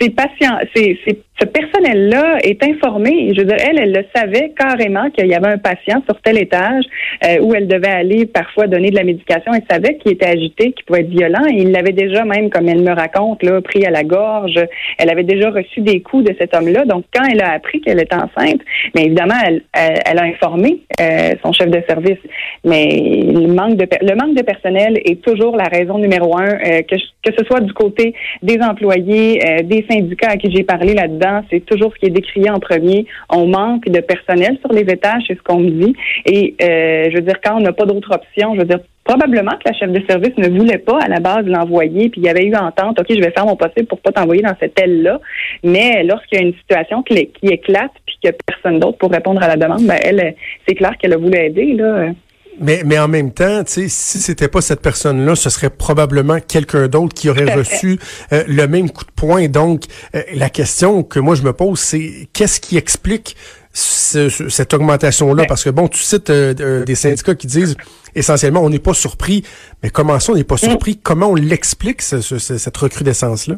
Ces 0.00 0.10
patients, 0.10 0.58
c'est 0.74 0.98
ce 1.40 1.46
personnel-là 1.46 2.38
est 2.42 2.62
informé. 2.64 3.32
Je 3.34 3.40
veux 3.40 3.46
dire, 3.46 3.58
elle, 3.60 3.78
elle 3.78 3.92
le 3.92 4.04
savait 4.14 4.52
carrément 4.58 5.08
qu'il 5.10 5.26
y 5.26 5.34
avait 5.34 5.48
un 5.48 5.58
patient 5.58 6.02
sur 6.04 6.20
tel 6.20 6.38
étage 6.38 6.84
euh, 7.24 7.38
où 7.42 7.54
elle 7.54 7.68
devait 7.68 7.86
aller 7.86 8.26
parfois 8.26 8.66
donner 8.66 8.90
de 8.90 8.96
la 8.96 9.04
médication. 9.04 9.52
Elle 9.54 9.62
savait 9.70 9.98
qu'il 9.98 10.12
était 10.12 10.26
agité, 10.26 10.72
qu'il 10.72 10.84
pouvait 10.84 11.00
être 11.00 11.10
violent. 11.10 11.44
Il 11.48 11.70
l'avait 11.70 11.92
déjà 11.92 12.24
même, 12.24 12.50
comme 12.50 12.68
elle 12.68 12.82
me 12.82 12.92
raconte, 12.92 13.42
là, 13.44 13.60
pris 13.60 13.84
à 13.84 13.90
la 13.90 14.02
gorge. 14.02 14.58
Elle 14.98 15.10
avait 15.10 15.22
déjà 15.22 15.50
reçu 15.50 15.80
des 15.80 16.00
coups 16.00 16.24
de 16.24 16.34
cet 16.38 16.56
homme-là. 16.56 16.84
Donc, 16.86 17.04
quand 17.14 17.24
elle 17.30 17.42
a 17.42 17.52
appris 17.52 17.80
qu'elle 17.80 18.00
était 18.00 18.16
enceinte, 18.16 18.60
mais 18.96 19.04
évidemment, 19.04 19.38
elle, 19.46 19.62
elle, 19.72 20.18
a 20.18 20.24
informé 20.24 20.80
euh, 21.00 21.34
son 21.44 21.52
chef 21.52 21.70
de 21.70 21.82
service. 21.88 22.18
Mais 22.64 22.88
le 22.88 23.46
manque 23.46 23.76
de 23.76 23.86
le 24.02 24.14
manque 24.16 24.36
de 24.36 24.42
personnel 24.42 25.00
est 25.04 25.22
toujours 25.22 25.56
la 25.56 25.64
raison 25.64 25.98
numéro 25.98 26.36
un, 26.36 26.48
euh, 26.48 26.82
que, 26.82 26.96
que 26.96 27.32
ce 27.38 27.44
soit 27.44 27.60
du 27.60 27.72
côté 27.72 28.14
des 28.42 28.58
employés, 28.60 29.40
des 29.64 29.84
syndicats 29.88 30.30
à 30.30 30.36
qui 30.36 30.50
j'ai 30.50 30.62
parlé 30.62 30.94
là-dedans 30.94 31.28
c'est 31.50 31.64
toujours 31.64 31.92
ce 31.94 31.98
qui 31.98 32.06
est 32.06 32.10
décrié 32.10 32.50
en 32.50 32.58
premier. 32.58 33.06
On 33.30 33.46
manque 33.46 33.88
de 33.88 34.00
personnel 34.00 34.58
sur 34.60 34.72
les 34.72 34.82
étages, 34.82 35.22
c'est 35.26 35.36
ce 35.36 35.42
qu'on 35.42 35.60
me 35.60 35.70
dit. 35.70 35.94
Et 36.26 36.54
euh, 36.62 37.08
je 37.10 37.16
veux 37.16 37.22
dire, 37.22 37.40
quand 37.42 37.56
on 37.56 37.60
n'a 37.60 37.72
pas 37.72 37.84
d'autre 37.84 38.14
option, 38.14 38.54
je 38.54 38.60
veux 38.60 38.66
dire, 38.66 38.80
probablement 39.04 39.52
que 39.52 39.68
la 39.68 39.72
chef 39.72 39.90
de 39.90 40.02
service 40.06 40.36
ne 40.36 40.48
voulait 40.48 40.78
pas 40.78 40.98
à 41.00 41.08
la 41.08 41.20
base 41.20 41.46
l'envoyer, 41.46 42.10
puis 42.10 42.20
il 42.20 42.24
y 42.24 42.28
avait 42.28 42.44
eu 42.44 42.54
entente, 42.54 43.00
OK, 43.00 43.06
je 43.08 43.20
vais 43.20 43.30
faire 43.30 43.46
mon 43.46 43.56
possible 43.56 43.86
pour 43.86 44.00
pas 44.00 44.12
t'envoyer 44.12 44.42
dans 44.42 44.54
cette 44.60 44.78
aile-là. 44.78 45.20
Mais 45.64 46.02
lorsqu'il 46.04 46.38
y 46.38 46.42
a 46.42 46.46
une 46.46 46.54
situation 46.54 47.02
qui, 47.02 47.30
éclate, 47.42 47.92
puis 48.06 48.28
a 48.28 48.32
personne 48.46 48.78
d'autre 48.78 48.98
pour 48.98 49.10
répondre 49.10 49.42
à 49.42 49.48
la 49.48 49.56
demande, 49.56 49.86
ben 49.86 49.98
elle, 50.02 50.34
c'est 50.66 50.74
clair 50.74 50.96
qu'elle 50.98 51.14
a 51.14 51.16
voulu 51.16 51.36
aider, 51.36 51.72
là. 51.72 52.10
Mais, 52.60 52.82
mais 52.84 52.98
en 52.98 53.08
même 53.08 53.32
temps, 53.32 53.62
tu 53.64 53.72
sais, 53.72 53.88
si 53.88 54.18
c'était 54.18 54.48
pas 54.48 54.60
cette 54.60 54.80
personne-là, 54.80 55.36
ce 55.36 55.50
serait 55.50 55.70
probablement 55.70 56.40
quelqu'un 56.40 56.88
d'autre 56.88 57.14
qui 57.14 57.28
aurait 57.28 57.54
reçu 57.54 57.98
euh, 58.32 58.44
le 58.46 58.66
même 58.66 58.90
coup 58.90 59.04
de 59.04 59.10
poing. 59.10 59.48
Donc, 59.48 59.84
euh, 60.14 60.22
la 60.34 60.50
question 60.50 61.02
que 61.02 61.20
moi 61.20 61.34
je 61.34 61.42
me 61.42 61.52
pose, 61.52 61.78
c'est 61.78 62.28
qu'est-ce 62.32 62.60
qui 62.60 62.76
explique 62.76 63.36
cette 63.72 64.74
augmentation-là? 64.74 65.44
Parce 65.46 65.64
que 65.64 65.70
bon, 65.70 65.88
tu 65.88 66.00
cites 66.00 66.30
euh, 66.30 66.84
des 66.84 66.94
syndicats 66.94 67.34
qui 67.34 67.46
disent 67.46 67.76
essentiellement, 68.14 68.62
on 68.62 68.70
n'est 68.70 68.78
pas 68.78 68.94
surpris. 68.94 69.44
Mais 69.82 69.90
comment 69.90 70.18
ça, 70.18 70.32
on 70.32 70.34
n'est 70.34 70.44
pas 70.44 70.56
mm. 70.56 70.70
surpris? 70.70 70.96
Comment 70.96 71.28
on 71.28 71.34
l'explique, 71.34 72.02
cette 72.02 72.76
recrudescence-là? 72.76 73.56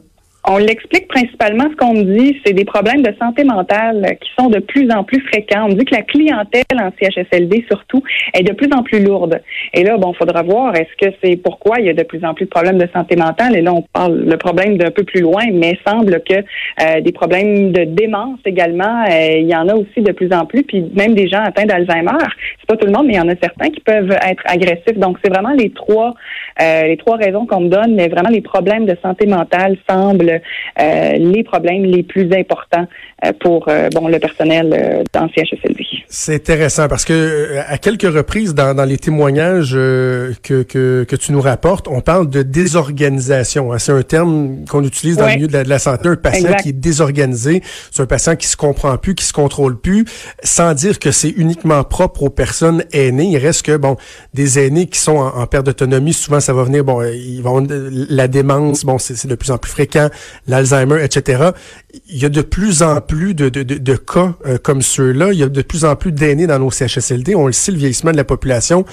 On 0.49 0.57
l'explique 0.57 1.07
principalement, 1.09 1.65
ce 1.71 1.77
qu'on 1.77 1.93
me 1.93 2.03
dit, 2.03 2.41
c'est 2.45 2.55
des 2.55 2.65
problèmes 2.65 3.03
de 3.03 3.15
santé 3.21 3.45
mentale 3.45 4.17
qui 4.23 4.31
sont 4.39 4.49
de 4.49 4.59
plus 4.59 4.91
en 4.91 5.05
plus 5.05 5.21
fréquents. 5.27 5.67
On 5.67 5.69
me 5.69 5.75
dit 5.75 5.85
que 5.85 5.95
la 5.95 6.03
clientèle 6.03 6.65
en 6.73 6.91
CHSLD, 6.99 7.67
surtout, 7.69 8.03
est 8.33 8.43
de 8.43 8.53
plus 8.55 8.71
en 8.73 8.83
plus 8.83 9.05
lourde. 9.05 9.43
Et 9.75 9.85
là, 9.85 9.99
bon, 9.99 10.15
faudra 10.15 10.43
voir, 10.43 10.75
est-ce 10.77 11.07
que 11.07 11.15
c'est 11.23 11.37
pourquoi 11.37 11.81
il 11.81 11.87
y 11.87 11.91
a 11.91 11.93
de 11.93 12.03
plus 12.05 12.25
en 12.25 12.33
plus 12.33 12.47
de 12.47 12.51
problèmes 12.51 12.79
de 12.79 12.89
santé 12.95 13.17
mentale? 13.17 13.55
Et 13.55 13.61
là, 13.61 13.75
on 13.75 13.83
parle 13.93 14.19
le 14.19 14.37
problème 14.39 14.79
d'un 14.79 14.91
peu 14.91 15.05
plus 15.05 15.21
loin, 15.21 15.43
mais 15.53 15.79
semble 15.87 16.23
que 16.23 16.37
euh, 16.37 17.01
des 17.03 17.13
problèmes 17.13 17.73
de 17.73 17.85
démence 17.85 18.41
également, 18.47 19.05
euh, 19.11 19.39
il 19.39 19.49
y 19.49 19.55
en 19.55 19.69
a 19.69 19.75
aussi 19.75 20.01
de 20.01 20.13
plus 20.13 20.33
en 20.33 20.47
plus, 20.47 20.63
puis 20.63 20.91
même 20.95 21.15
des 21.15 21.29
gens 21.29 21.43
atteints 21.43 21.67
d'Alzheimer. 21.67 22.19
C'est 22.61 22.67
pas 22.67 22.77
tout 22.77 22.87
le 22.87 22.93
monde, 22.93 23.07
mais 23.07 23.15
il 23.15 23.19
y 23.19 23.21
en 23.21 23.29
a 23.29 23.37
certains 23.43 23.69
qui 23.69 23.81
peuvent 23.81 24.11
être 24.11 24.43
agressifs. 24.47 24.97
Donc, 24.97 25.19
c'est 25.23 25.31
vraiment 25.31 25.53
les 25.53 25.69
trois, 25.71 26.15
euh, 26.63 26.83
les 26.85 26.97
trois 26.97 27.17
raisons 27.17 27.45
qu'on 27.45 27.61
me 27.61 27.69
donne, 27.69 27.95
mais 27.95 28.09
vraiment 28.09 28.31
les 28.31 28.41
problèmes 28.41 28.87
de 28.87 28.97
santé 29.03 29.27
mentale 29.27 29.77
semblent 29.89 30.30
euh, 30.31 31.13
les 31.13 31.45
problèmes 31.45 31.85
les 31.85 32.03
plus 32.03 32.33
importants 32.33 32.87
euh, 33.25 33.33
pour 33.41 33.69
euh, 33.69 33.89
bon 33.95 34.09
le 34.09 34.19
personnel 34.19 35.05
dans 35.13 35.29
CHSLD. 35.29 35.85
C'est 36.09 36.35
intéressant 36.35 36.89
parce 36.89 37.05
que 37.05 37.59
à 37.69 37.79
quelques 37.79 38.03
reprises 38.13 38.55
dans, 38.55 38.75
dans 38.75 38.85
les 38.85 38.99
témoignages 38.99 39.73
que, 39.73 40.63
que, 40.63 41.05
que 41.05 41.17
tu 41.17 41.33
nous 41.33 41.41
rapportes, 41.41 41.87
on 41.89 42.01
parle 42.01 42.29
de 42.31 42.43
désorganisation. 42.43 43.73
Hein. 43.73 43.79
C'est 43.79 43.93
un 43.93 44.03
terme 44.03 44.65
qu'on 44.69 44.85
utilise 44.85 45.17
dans 45.17 45.27
le 45.27 45.35
milieu 45.35 45.49
de 45.49 45.57
la, 45.57 45.79
santé. 45.79 46.09
Un 46.09 46.17
patient 46.17 46.55
qui 46.55 46.71
est 46.71 46.73
désorganisé, 46.73 47.63
c'est 47.91 48.03
un 48.03 48.07
patient 48.07 48.37
qui 48.37 48.47
se 48.47 48.57
comprend 48.57 48.97
plus, 48.97 49.15
qui 49.15 49.25
se 49.25 49.33
contrôle 49.33 49.79
plus, 49.79 50.05
sans 50.43 50.75
dire 50.75 50.99
que 50.99 51.11
c'est 51.11 51.31
uniquement 51.31 51.85
propre 51.85 52.25
aux 52.25 52.31
personnes 52.31 52.85
aînées. 52.93 53.31
Il 53.31 53.39
reste 53.39 53.63
que 53.63 53.77
bon 53.77 53.97
des 54.35 54.59
aînés 54.59 54.87
qui 54.87 54.99
sont 54.99 55.17
en, 55.17 55.47
perte 55.47 55.67
d'autonomie, 55.67 56.13
souvent 56.13 56.41
ça 56.41 56.53
va 56.53 56.65
venir 56.65 56.85
bon 56.85 57.03
ils 57.03 57.43
vont 57.43 57.67
la 57.69 58.29
démence, 58.29 58.85
bon 58.85 58.99
c'est 58.99 59.27
de 59.27 59.35
plus 59.35 59.51
en 59.51 59.59
plus 59.59 59.71
fréquent 59.71 60.09
l'Alzheimer, 60.47 61.03
etc. 61.03 61.51
Il 62.09 62.19
y 62.19 62.25
a 62.25 62.29
de 62.29 62.43
plus 62.43 62.83
en 62.83 63.01
plus 63.01 63.35
de, 63.35 63.49
de, 63.49 63.63
de, 63.63 63.97
cas 63.97 64.35
euh, 64.47 64.59
comme 64.59 64.83
ceux-là. 64.83 65.33
Il 65.33 65.39
y 65.39 65.43
a 65.43 65.49
de 65.49 65.63
plus 65.63 65.85
en 65.85 65.97
plus 65.97 66.13
d'aînés 66.13 66.47
dans 66.47 66.59
nos 66.59 66.71
CHSLD. 66.71 67.35
On 67.35 67.47
le 67.47 67.53
sait, 67.53 67.73
le 67.73 67.79
vieillissement 67.79 68.13
de 68.13 68.17
la 68.17 68.25
population. 68.25 68.85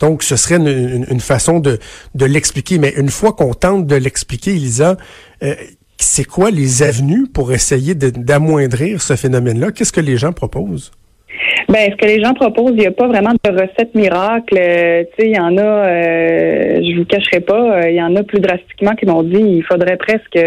Donc, 0.00 0.22
ce 0.22 0.36
serait 0.36 0.56
une, 0.56 1.06
une, 1.08 1.20
façon 1.20 1.60
de, 1.60 1.78
de 2.14 2.24
l'expliquer. 2.26 2.78
Mais 2.78 2.94
une 2.96 3.10
fois 3.10 3.32
qu'on 3.32 3.54
tente 3.54 3.86
de 3.86 3.96
l'expliquer, 3.96 4.52
Elisa, 4.52 4.96
euh, 5.42 5.54
c'est 5.98 6.24
quoi 6.24 6.50
les 6.50 6.82
avenues 6.82 7.26
pour 7.26 7.52
essayer 7.52 7.94
d'amoindrir 7.94 9.02
ce 9.02 9.16
phénomène-là? 9.16 9.72
Qu'est-ce 9.72 9.92
que 9.92 10.00
les 10.00 10.16
gens 10.16 10.32
proposent? 10.32 10.92
Ben, 11.68 11.90
ce 11.90 11.96
que 11.96 12.06
les 12.06 12.22
gens 12.22 12.32
proposent, 12.32 12.72
il 12.74 12.80
n'y 12.80 12.86
a 12.86 12.92
pas 12.92 13.08
vraiment 13.08 13.32
de 13.32 13.50
recette 13.50 13.94
miracle. 13.94 14.56
Euh, 14.56 15.02
tu 15.16 15.24
sais, 15.24 15.30
il 15.30 15.36
y 15.36 15.40
en 15.40 15.56
a, 15.58 15.62
euh, 15.62 16.80
je 16.80 16.98
vous 16.98 17.04
cacherai 17.04 17.40
pas, 17.40 17.78
euh, 17.78 17.90
il 17.90 17.96
y 17.96 18.02
en 18.02 18.14
a 18.14 18.22
plus 18.22 18.38
drastiquement 18.38 18.92
qui 18.92 19.06
m'ont 19.06 19.24
dit 19.24 19.40
il 19.40 19.64
faudrait 19.64 19.96
presque 19.96 20.38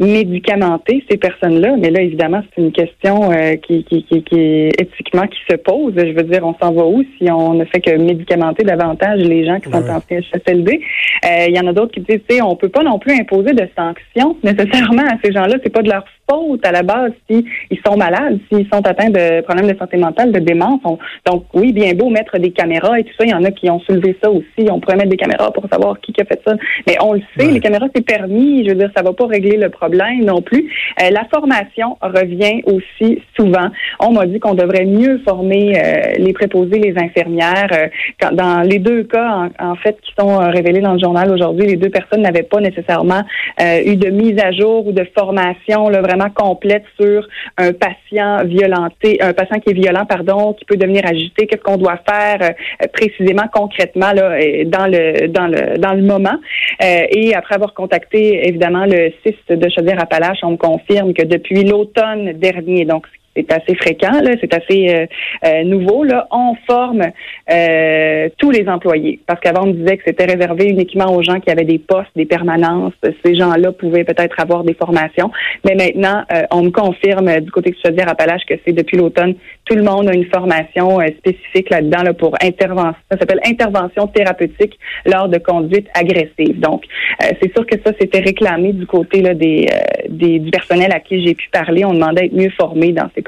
médicamenter 0.00 1.04
ces 1.08 1.16
personnes-là. 1.16 1.76
Mais 1.78 1.90
là, 1.90 2.00
évidemment, 2.02 2.42
c'est 2.54 2.62
une 2.62 2.72
question 2.72 3.30
euh, 3.30 3.56
qui, 3.56 3.84
qui, 3.84 4.04
qui, 4.04 4.22
qui, 4.24 4.38
est 4.38 4.80
éthiquement 4.80 5.26
qui 5.26 5.38
se 5.48 5.56
pose. 5.56 5.94
Je 5.96 6.12
veux 6.12 6.22
dire, 6.22 6.44
on 6.44 6.54
s'en 6.60 6.72
va 6.72 6.84
où 6.84 7.02
si 7.18 7.30
on 7.30 7.54
ne 7.54 7.64
fait 7.64 7.80
que 7.80 7.96
médicamenter 7.96 8.64
davantage 8.64 9.20
les 9.20 9.46
gens 9.46 9.60
qui 9.60 9.70
sont 9.70 9.88
en 9.88 10.00
CHSLD? 10.00 10.80
Euh, 11.24 11.46
il 11.48 11.56
y 11.56 11.60
en 11.60 11.66
a 11.66 11.72
d'autres 11.72 11.92
qui 11.92 12.00
disent, 12.00 12.20
tu 12.28 12.36
sais, 12.36 12.42
on 12.42 12.56
peut 12.56 12.68
pas 12.68 12.82
non 12.82 12.98
plus 12.98 13.14
imposer 13.14 13.52
de 13.52 13.68
sanctions 13.76 14.36
nécessairement 14.42 15.04
à 15.04 15.16
ces 15.24 15.32
gens-là. 15.32 15.56
C'est 15.62 15.72
pas 15.72 15.82
de 15.82 15.90
leur 15.90 16.04
faute 16.28 16.64
à 16.66 16.72
la 16.72 16.82
base 16.82 17.12
s'ils 17.28 17.44
sont 17.84 17.96
malades, 17.96 18.38
s'ils 18.50 18.66
sont 18.72 18.86
atteints 18.86 19.10
de 19.10 19.42
problèmes 19.42 19.70
de 19.70 19.78
santé 19.78 19.96
mentale, 19.96 20.32
de 20.32 20.40
démence. 20.40 20.80
donc, 21.26 21.44
oui, 21.54 21.72
bien 21.72 21.92
beau 21.94 22.10
mettre 22.10 22.38
des 22.38 22.50
caméras 22.50 22.98
et 22.98 23.04
tout 23.04 23.12
ça. 23.18 23.24
Il 23.24 23.30
y 23.30 23.34
en 23.34 23.44
a 23.44 23.50
qui 23.50 23.70
ont 23.70 23.80
soulevé 23.80 24.16
ça 24.22 24.30
aussi. 24.30 24.68
On 24.70 24.80
pourrait 24.80 24.96
mettre 24.96 25.10
des 25.10 25.16
caméras 25.16 25.50
pour 25.52 25.64
savoir 25.70 26.00
qui 26.00 26.12
a 26.20 26.24
fait 26.24 26.40
ça. 26.46 26.54
Mais 26.86 26.96
on 27.02 27.14
le 27.14 27.22
sait, 27.38 27.50
les 27.50 27.60
caméras, 27.60 27.86
c'est 27.94 28.04
permis. 28.04 28.64
Je 28.64 28.70
veux 28.70 28.76
dire, 28.76 28.90
ça 28.96 29.02
va 29.02 29.12
pas 29.12 29.26
régler 29.26 29.56
le 29.56 29.68
problème 29.68 30.24
non 30.24 30.42
plus. 30.42 30.70
Euh, 31.00 31.10
la 31.10 31.24
formation 31.32 31.96
revient 32.00 32.62
aussi 32.66 33.22
souvent. 33.36 33.68
On 34.00 34.12
m'a 34.12 34.26
dit 34.26 34.40
qu'on 34.40 34.54
devrait 34.54 34.84
mieux 34.84 35.20
former 35.26 35.76
euh, 35.76 36.12
les 36.18 36.32
préposés, 36.32 36.78
les 36.78 36.94
infirmières. 36.96 37.68
Euh, 37.72 38.30
dans 38.32 38.60
les 38.60 38.78
deux 38.78 39.04
cas, 39.04 39.48
en, 39.58 39.76
fait, 39.76 39.96
qui 40.02 40.12
sont 40.18 40.38
révélés 40.38 40.80
dans 40.80 40.94
le 40.94 40.98
journal 40.98 41.30
aujourd'hui, 41.30 41.66
les 41.66 41.76
deux 41.76 41.90
personnes 41.90 42.22
n'avaient 42.22 42.42
pas 42.42 42.60
nécessairement 42.60 43.22
eu 43.60 43.96
de 43.96 44.10
mise 44.10 44.38
à 44.42 44.52
jour 44.52 44.86
ou 44.86 44.92
de 44.92 45.06
formation 45.16 45.88
là, 45.88 46.00
vraiment 46.00 46.13
complète 46.34 46.84
sur 47.00 47.26
un 47.56 47.72
patient 47.72 48.44
violenté, 48.44 49.20
un 49.20 49.32
patient 49.32 49.60
qui 49.60 49.70
est 49.70 49.74
violent, 49.74 50.06
pardon, 50.06 50.52
qui 50.54 50.64
peut 50.64 50.76
devenir 50.76 51.02
agité. 51.06 51.46
Qu'est-ce 51.46 51.62
qu'on 51.62 51.76
doit 51.76 51.98
faire 52.08 52.54
précisément, 52.92 53.44
concrètement 53.52 54.12
là, 54.12 54.38
dans 54.64 54.86
le 54.86 55.28
dans 55.28 55.46
le 55.46 55.78
dans 55.78 55.94
le 55.94 56.02
moment? 56.02 56.38
et 56.80 57.34
après 57.34 57.54
avoir 57.54 57.74
contacté 57.74 58.48
évidemment 58.48 58.84
le 58.86 59.12
CIS 59.22 59.36
de 59.48 59.68
Chaudière-Appalaches, 59.68 60.40
on 60.42 60.52
me 60.52 60.56
confirme 60.56 61.14
que 61.14 61.24
depuis 61.24 61.64
l'automne 61.64 62.32
dernier, 62.32 62.84
donc 62.84 63.06
c'est 63.36 63.52
assez 63.52 63.74
fréquent, 63.74 64.20
là, 64.22 64.32
c'est 64.40 64.54
assez 64.54 64.88
euh, 64.88 65.06
euh, 65.44 65.64
nouveau. 65.64 66.04
Là, 66.04 66.26
on 66.30 66.54
forme 66.66 67.02
euh, 67.50 68.28
tous 68.38 68.50
les 68.50 68.68
employés 68.68 69.20
parce 69.26 69.40
qu'avant 69.40 69.64
on 69.64 69.72
disait 69.72 69.96
que 69.96 70.04
c'était 70.06 70.24
réservé 70.24 70.68
uniquement 70.68 71.14
aux 71.14 71.22
gens 71.22 71.40
qui 71.40 71.50
avaient 71.50 71.64
des 71.64 71.78
postes, 71.78 72.10
des 72.14 72.26
permanences. 72.26 72.92
Ces 73.24 73.34
gens-là 73.34 73.72
pouvaient 73.72 74.04
peut-être 74.04 74.38
avoir 74.38 74.64
des 74.64 74.74
formations, 74.74 75.30
mais 75.64 75.74
maintenant 75.74 76.24
on 76.50 76.62
me 76.62 76.70
confirme 76.70 77.40
du 77.40 77.50
côté 77.50 77.70
de 77.70 77.76
Chaudière 77.84 78.08
Appalaches 78.08 78.44
que 78.48 78.54
c'est 78.64 78.72
depuis 78.72 78.96
l'automne 78.96 79.34
tout 79.64 79.76
le 79.76 79.82
monde 79.82 80.08
a 80.08 80.14
une 80.14 80.26
formation 80.26 80.98
spécifique 81.18 81.70
là-dedans 81.70 82.02
là, 82.02 82.12
pour 82.12 82.34
intervention. 82.42 83.00
Ça 83.10 83.18
s'appelle 83.18 83.40
intervention 83.46 84.06
thérapeutique 84.08 84.78
lors 85.06 85.28
de 85.28 85.38
conduite 85.38 85.86
agressive. 85.94 86.60
Donc 86.60 86.84
c'est 87.18 87.50
sûr 87.54 87.66
que 87.66 87.76
ça 87.84 87.92
c'était 87.98 88.20
réclamé 88.20 88.72
du 88.72 88.86
côté 88.86 89.22
là, 89.22 89.32
des, 89.34 89.68
du 90.08 90.50
personnel 90.50 90.92
à 90.92 91.00
qui 91.00 91.24
j'ai 91.24 91.34
pu 91.34 91.48
parler. 91.50 91.84
On 91.84 91.94
demandait 91.94 92.22
d'être 92.22 92.34
mieux 92.34 92.50
formé 92.50 92.92
dans 92.92 93.08
ces 93.14 93.22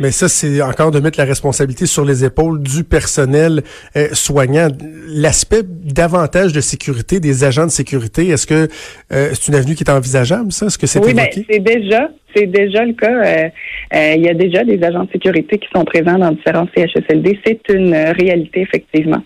mais 0.00 0.10
ça, 0.10 0.28
c'est 0.28 0.62
encore 0.62 0.90
de 0.90 0.98
mettre 0.98 1.18
la 1.18 1.26
responsabilité 1.26 1.84
sur 1.84 2.06
les 2.06 2.24
épaules 2.24 2.62
du 2.62 2.84
personnel 2.84 3.62
euh, 3.96 4.08
soignant. 4.12 4.68
L'aspect 5.06 5.62
davantage 5.62 6.54
de 6.54 6.60
sécurité 6.60 7.20
des 7.20 7.44
agents 7.44 7.66
de 7.66 7.70
sécurité, 7.70 8.28
est-ce 8.28 8.46
que 8.46 8.68
euh, 9.12 9.30
c'est 9.34 9.48
une 9.48 9.54
avenue 9.54 9.74
qui 9.74 9.84
est 9.84 9.90
envisageable, 9.90 10.52
ça? 10.52 10.66
Est-ce 10.66 10.78
que 10.78 10.86
c'est 10.86 11.04
oui, 11.04 11.12
ben, 11.12 11.28
c'est 11.32 11.58
déjà, 11.58 12.08
c'est 12.34 12.46
déjà 12.46 12.84
le 12.84 12.94
cas. 12.94 13.12
Euh, 13.12 14.14
il 14.16 14.22
y 14.22 14.28
a 14.28 14.34
déjà 14.34 14.64
des 14.64 14.82
agents 14.82 15.04
de 15.04 15.10
sécurité 15.10 15.58
qui 15.58 15.68
sont 15.74 15.84
présents 15.84 16.18
dans 16.18 16.32
différents 16.32 16.66
CHSLD. 16.74 17.38
C'est 17.44 17.60
une 17.68 17.94
réalité, 17.94 18.62
effectivement. 18.62 19.22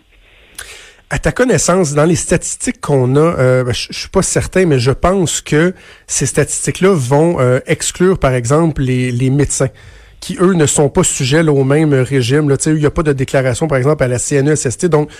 À 1.10 1.18
ta 1.20 1.30
connaissance, 1.30 1.94
dans 1.94 2.04
les 2.04 2.16
statistiques 2.16 2.80
qu'on 2.80 3.14
a, 3.14 3.62
ben, 3.62 3.72
je, 3.72 3.92
suis 3.92 4.08
pas 4.08 4.22
certain, 4.22 4.66
mais 4.66 4.80
je 4.80 4.90
pense 4.90 5.40
que 5.40 5.72
ces 6.08 6.26
statistiques-là 6.26 6.94
vont 6.94 7.38
exclure, 7.66 8.18
par 8.18 8.34
exemple, 8.34 8.82
les, 8.82 9.12
les 9.12 9.30
médecins 9.30 9.68
qui, 10.24 10.38
eux, 10.40 10.54
ne 10.54 10.64
sont 10.64 10.88
pas 10.88 11.04
sujets 11.04 11.42
au 11.42 11.64
même 11.64 11.92
régime. 11.92 12.48
Là. 12.48 12.56
Il 12.64 12.76
n'y 12.76 12.86
a 12.86 12.90
pas 12.90 13.02
de 13.02 13.12
déclaration, 13.12 13.68
par 13.68 13.76
exemple, 13.76 14.02
à 14.02 14.08
la 14.08 14.18
CNESST. 14.18 14.86
Donc, 14.86 15.10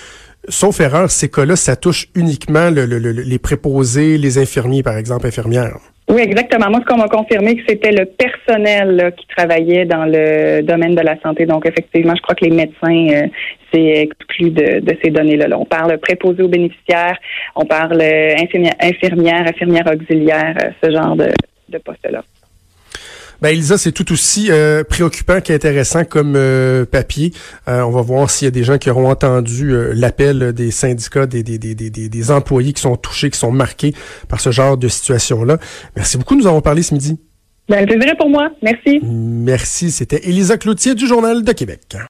sauf 0.48 0.80
erreur, 0.80 1.10
ces 1.10 1.28
cas-là, 1.30 1.56
ça 1.56 1.76
touche 1.76 2.08
uniquement 2.14 2.70
les 2.70 3.38
préposés, 3.38 4.16
les 4.16 4.38
infirmiers, 4.38 4.82
par 4.82 4.96
exemple, 4.96 5.26
infirmières. 5.26 5.76
Oui, 6.08 6.22
exactement. 6.22 6.70
Moi, 6.70 6.80
ce 6.80 6.86
qu'on 6.86 6.98
m'a 6.98 7.08
confirmé, 7.08 7.56
que 7.56 7.62
c'était 7.68 7.92
le 7.92 8.06
personnel 8.06 9.12
qui 9.18 9.26
travaillait 9.36 9.84
dans 9.84 10.06
le 10.06 10.62
domaine 10.62 10.94
de 10.94 11.02
la 11.02 11.20
santé. 11.20 11.44
Donc, 11.44 11.66
effectivement, 11.66 12.14
je 12.16 12.22
crois 12.22 12.34
que 12.34 12.46
les 12.46 12.50
médecins, 12.50 13.08
euh, 13.10 13.26
c'est 13.72 14.08
exclu 14.08 14.50
de, 14.50 14.96
ces 15.02 15.10
données-là. 15.10 15.48
On 15.58 15.66
parle 15.66 15.98
préposé 15.98 16.42
aux 16.42 16.48
bénéficiaires, 16.48 17.18
on 17.56 17.66
parle 17.66 18.00
infirmière, 18.02 18.74
infirmière, 18.80 19.46
infirmière 19.46 19.86
auxiliaire, 19.86 20.54
euh, 20.62 20.70
ce 20.82 20.90
genre 20.90 21.16
de, 21.16 21.28
de 21.68 21.78
poste-là. 21.78 22.22
Ben 23.42 23.50
Elisa, 23.50 23.78
c'est 23.78 23.92
tout 23.92 24.12
aussi 24.12 24.50
euh, 24.50 24.84
préoccupant 24.84 25.40
qu'intéressant 25.40 26.04
comme 26.04 26.34
euh, 26.36 26.84
papier. 26.84 27.32
Euh, 27.68 27.82
on 27.82 27.90
va 27.90 28.02
voir 28.02 28.30
s'il 28.30 28.46
y 28.46 28.48
a 28.48 28.50
des 28.50 28.64
gens 28.64 28.78
qui 28.78 28.90
auront 28.90 29.10
entendu 29.10 29.72
l'appel 29.92 30.52
des 30.52 30.70
syndicats, 30.70 31.26
des, 31.26 31.42
des, 31.42 31.58
des, 31.58 31.74
des, 31.74 31.90
des 31.90 32.30
employés 32.30 32.72
qui 32.72 32.82
sont 32.82 32.96
touchés, 32.96 33.30
qui 33.30 33.38
sont 33.38 33.52
marqués 33.52 33.94
par 34.28 34.40
ce 34.40 34.50
genre 34.50 34.76
de 34.76 34.88
situation-là. 34.88 35.58
Merci 35.96 36.18
beaucoup, 36.18 36.36
nous 36.36 36.46
avons 36.46 36.60
parlé 36.60 36.82
ce 36.82 36.94
midi. 36.94 37.18
Ben, 37.68 37.86
plaisir 37.86 38.14
pour 38.18 38.28
moi. 38.28 38.50
Merci. 38.62 39.00
Merci. 39.02 39.90
C'était 39.90 40.28
Elisa 40.28 40.58
Cloutier 40.58 40.94
du 40.94 41.06
Journal 41.06 41.42
de 41.42 41.52
Québec. 41.52 41.96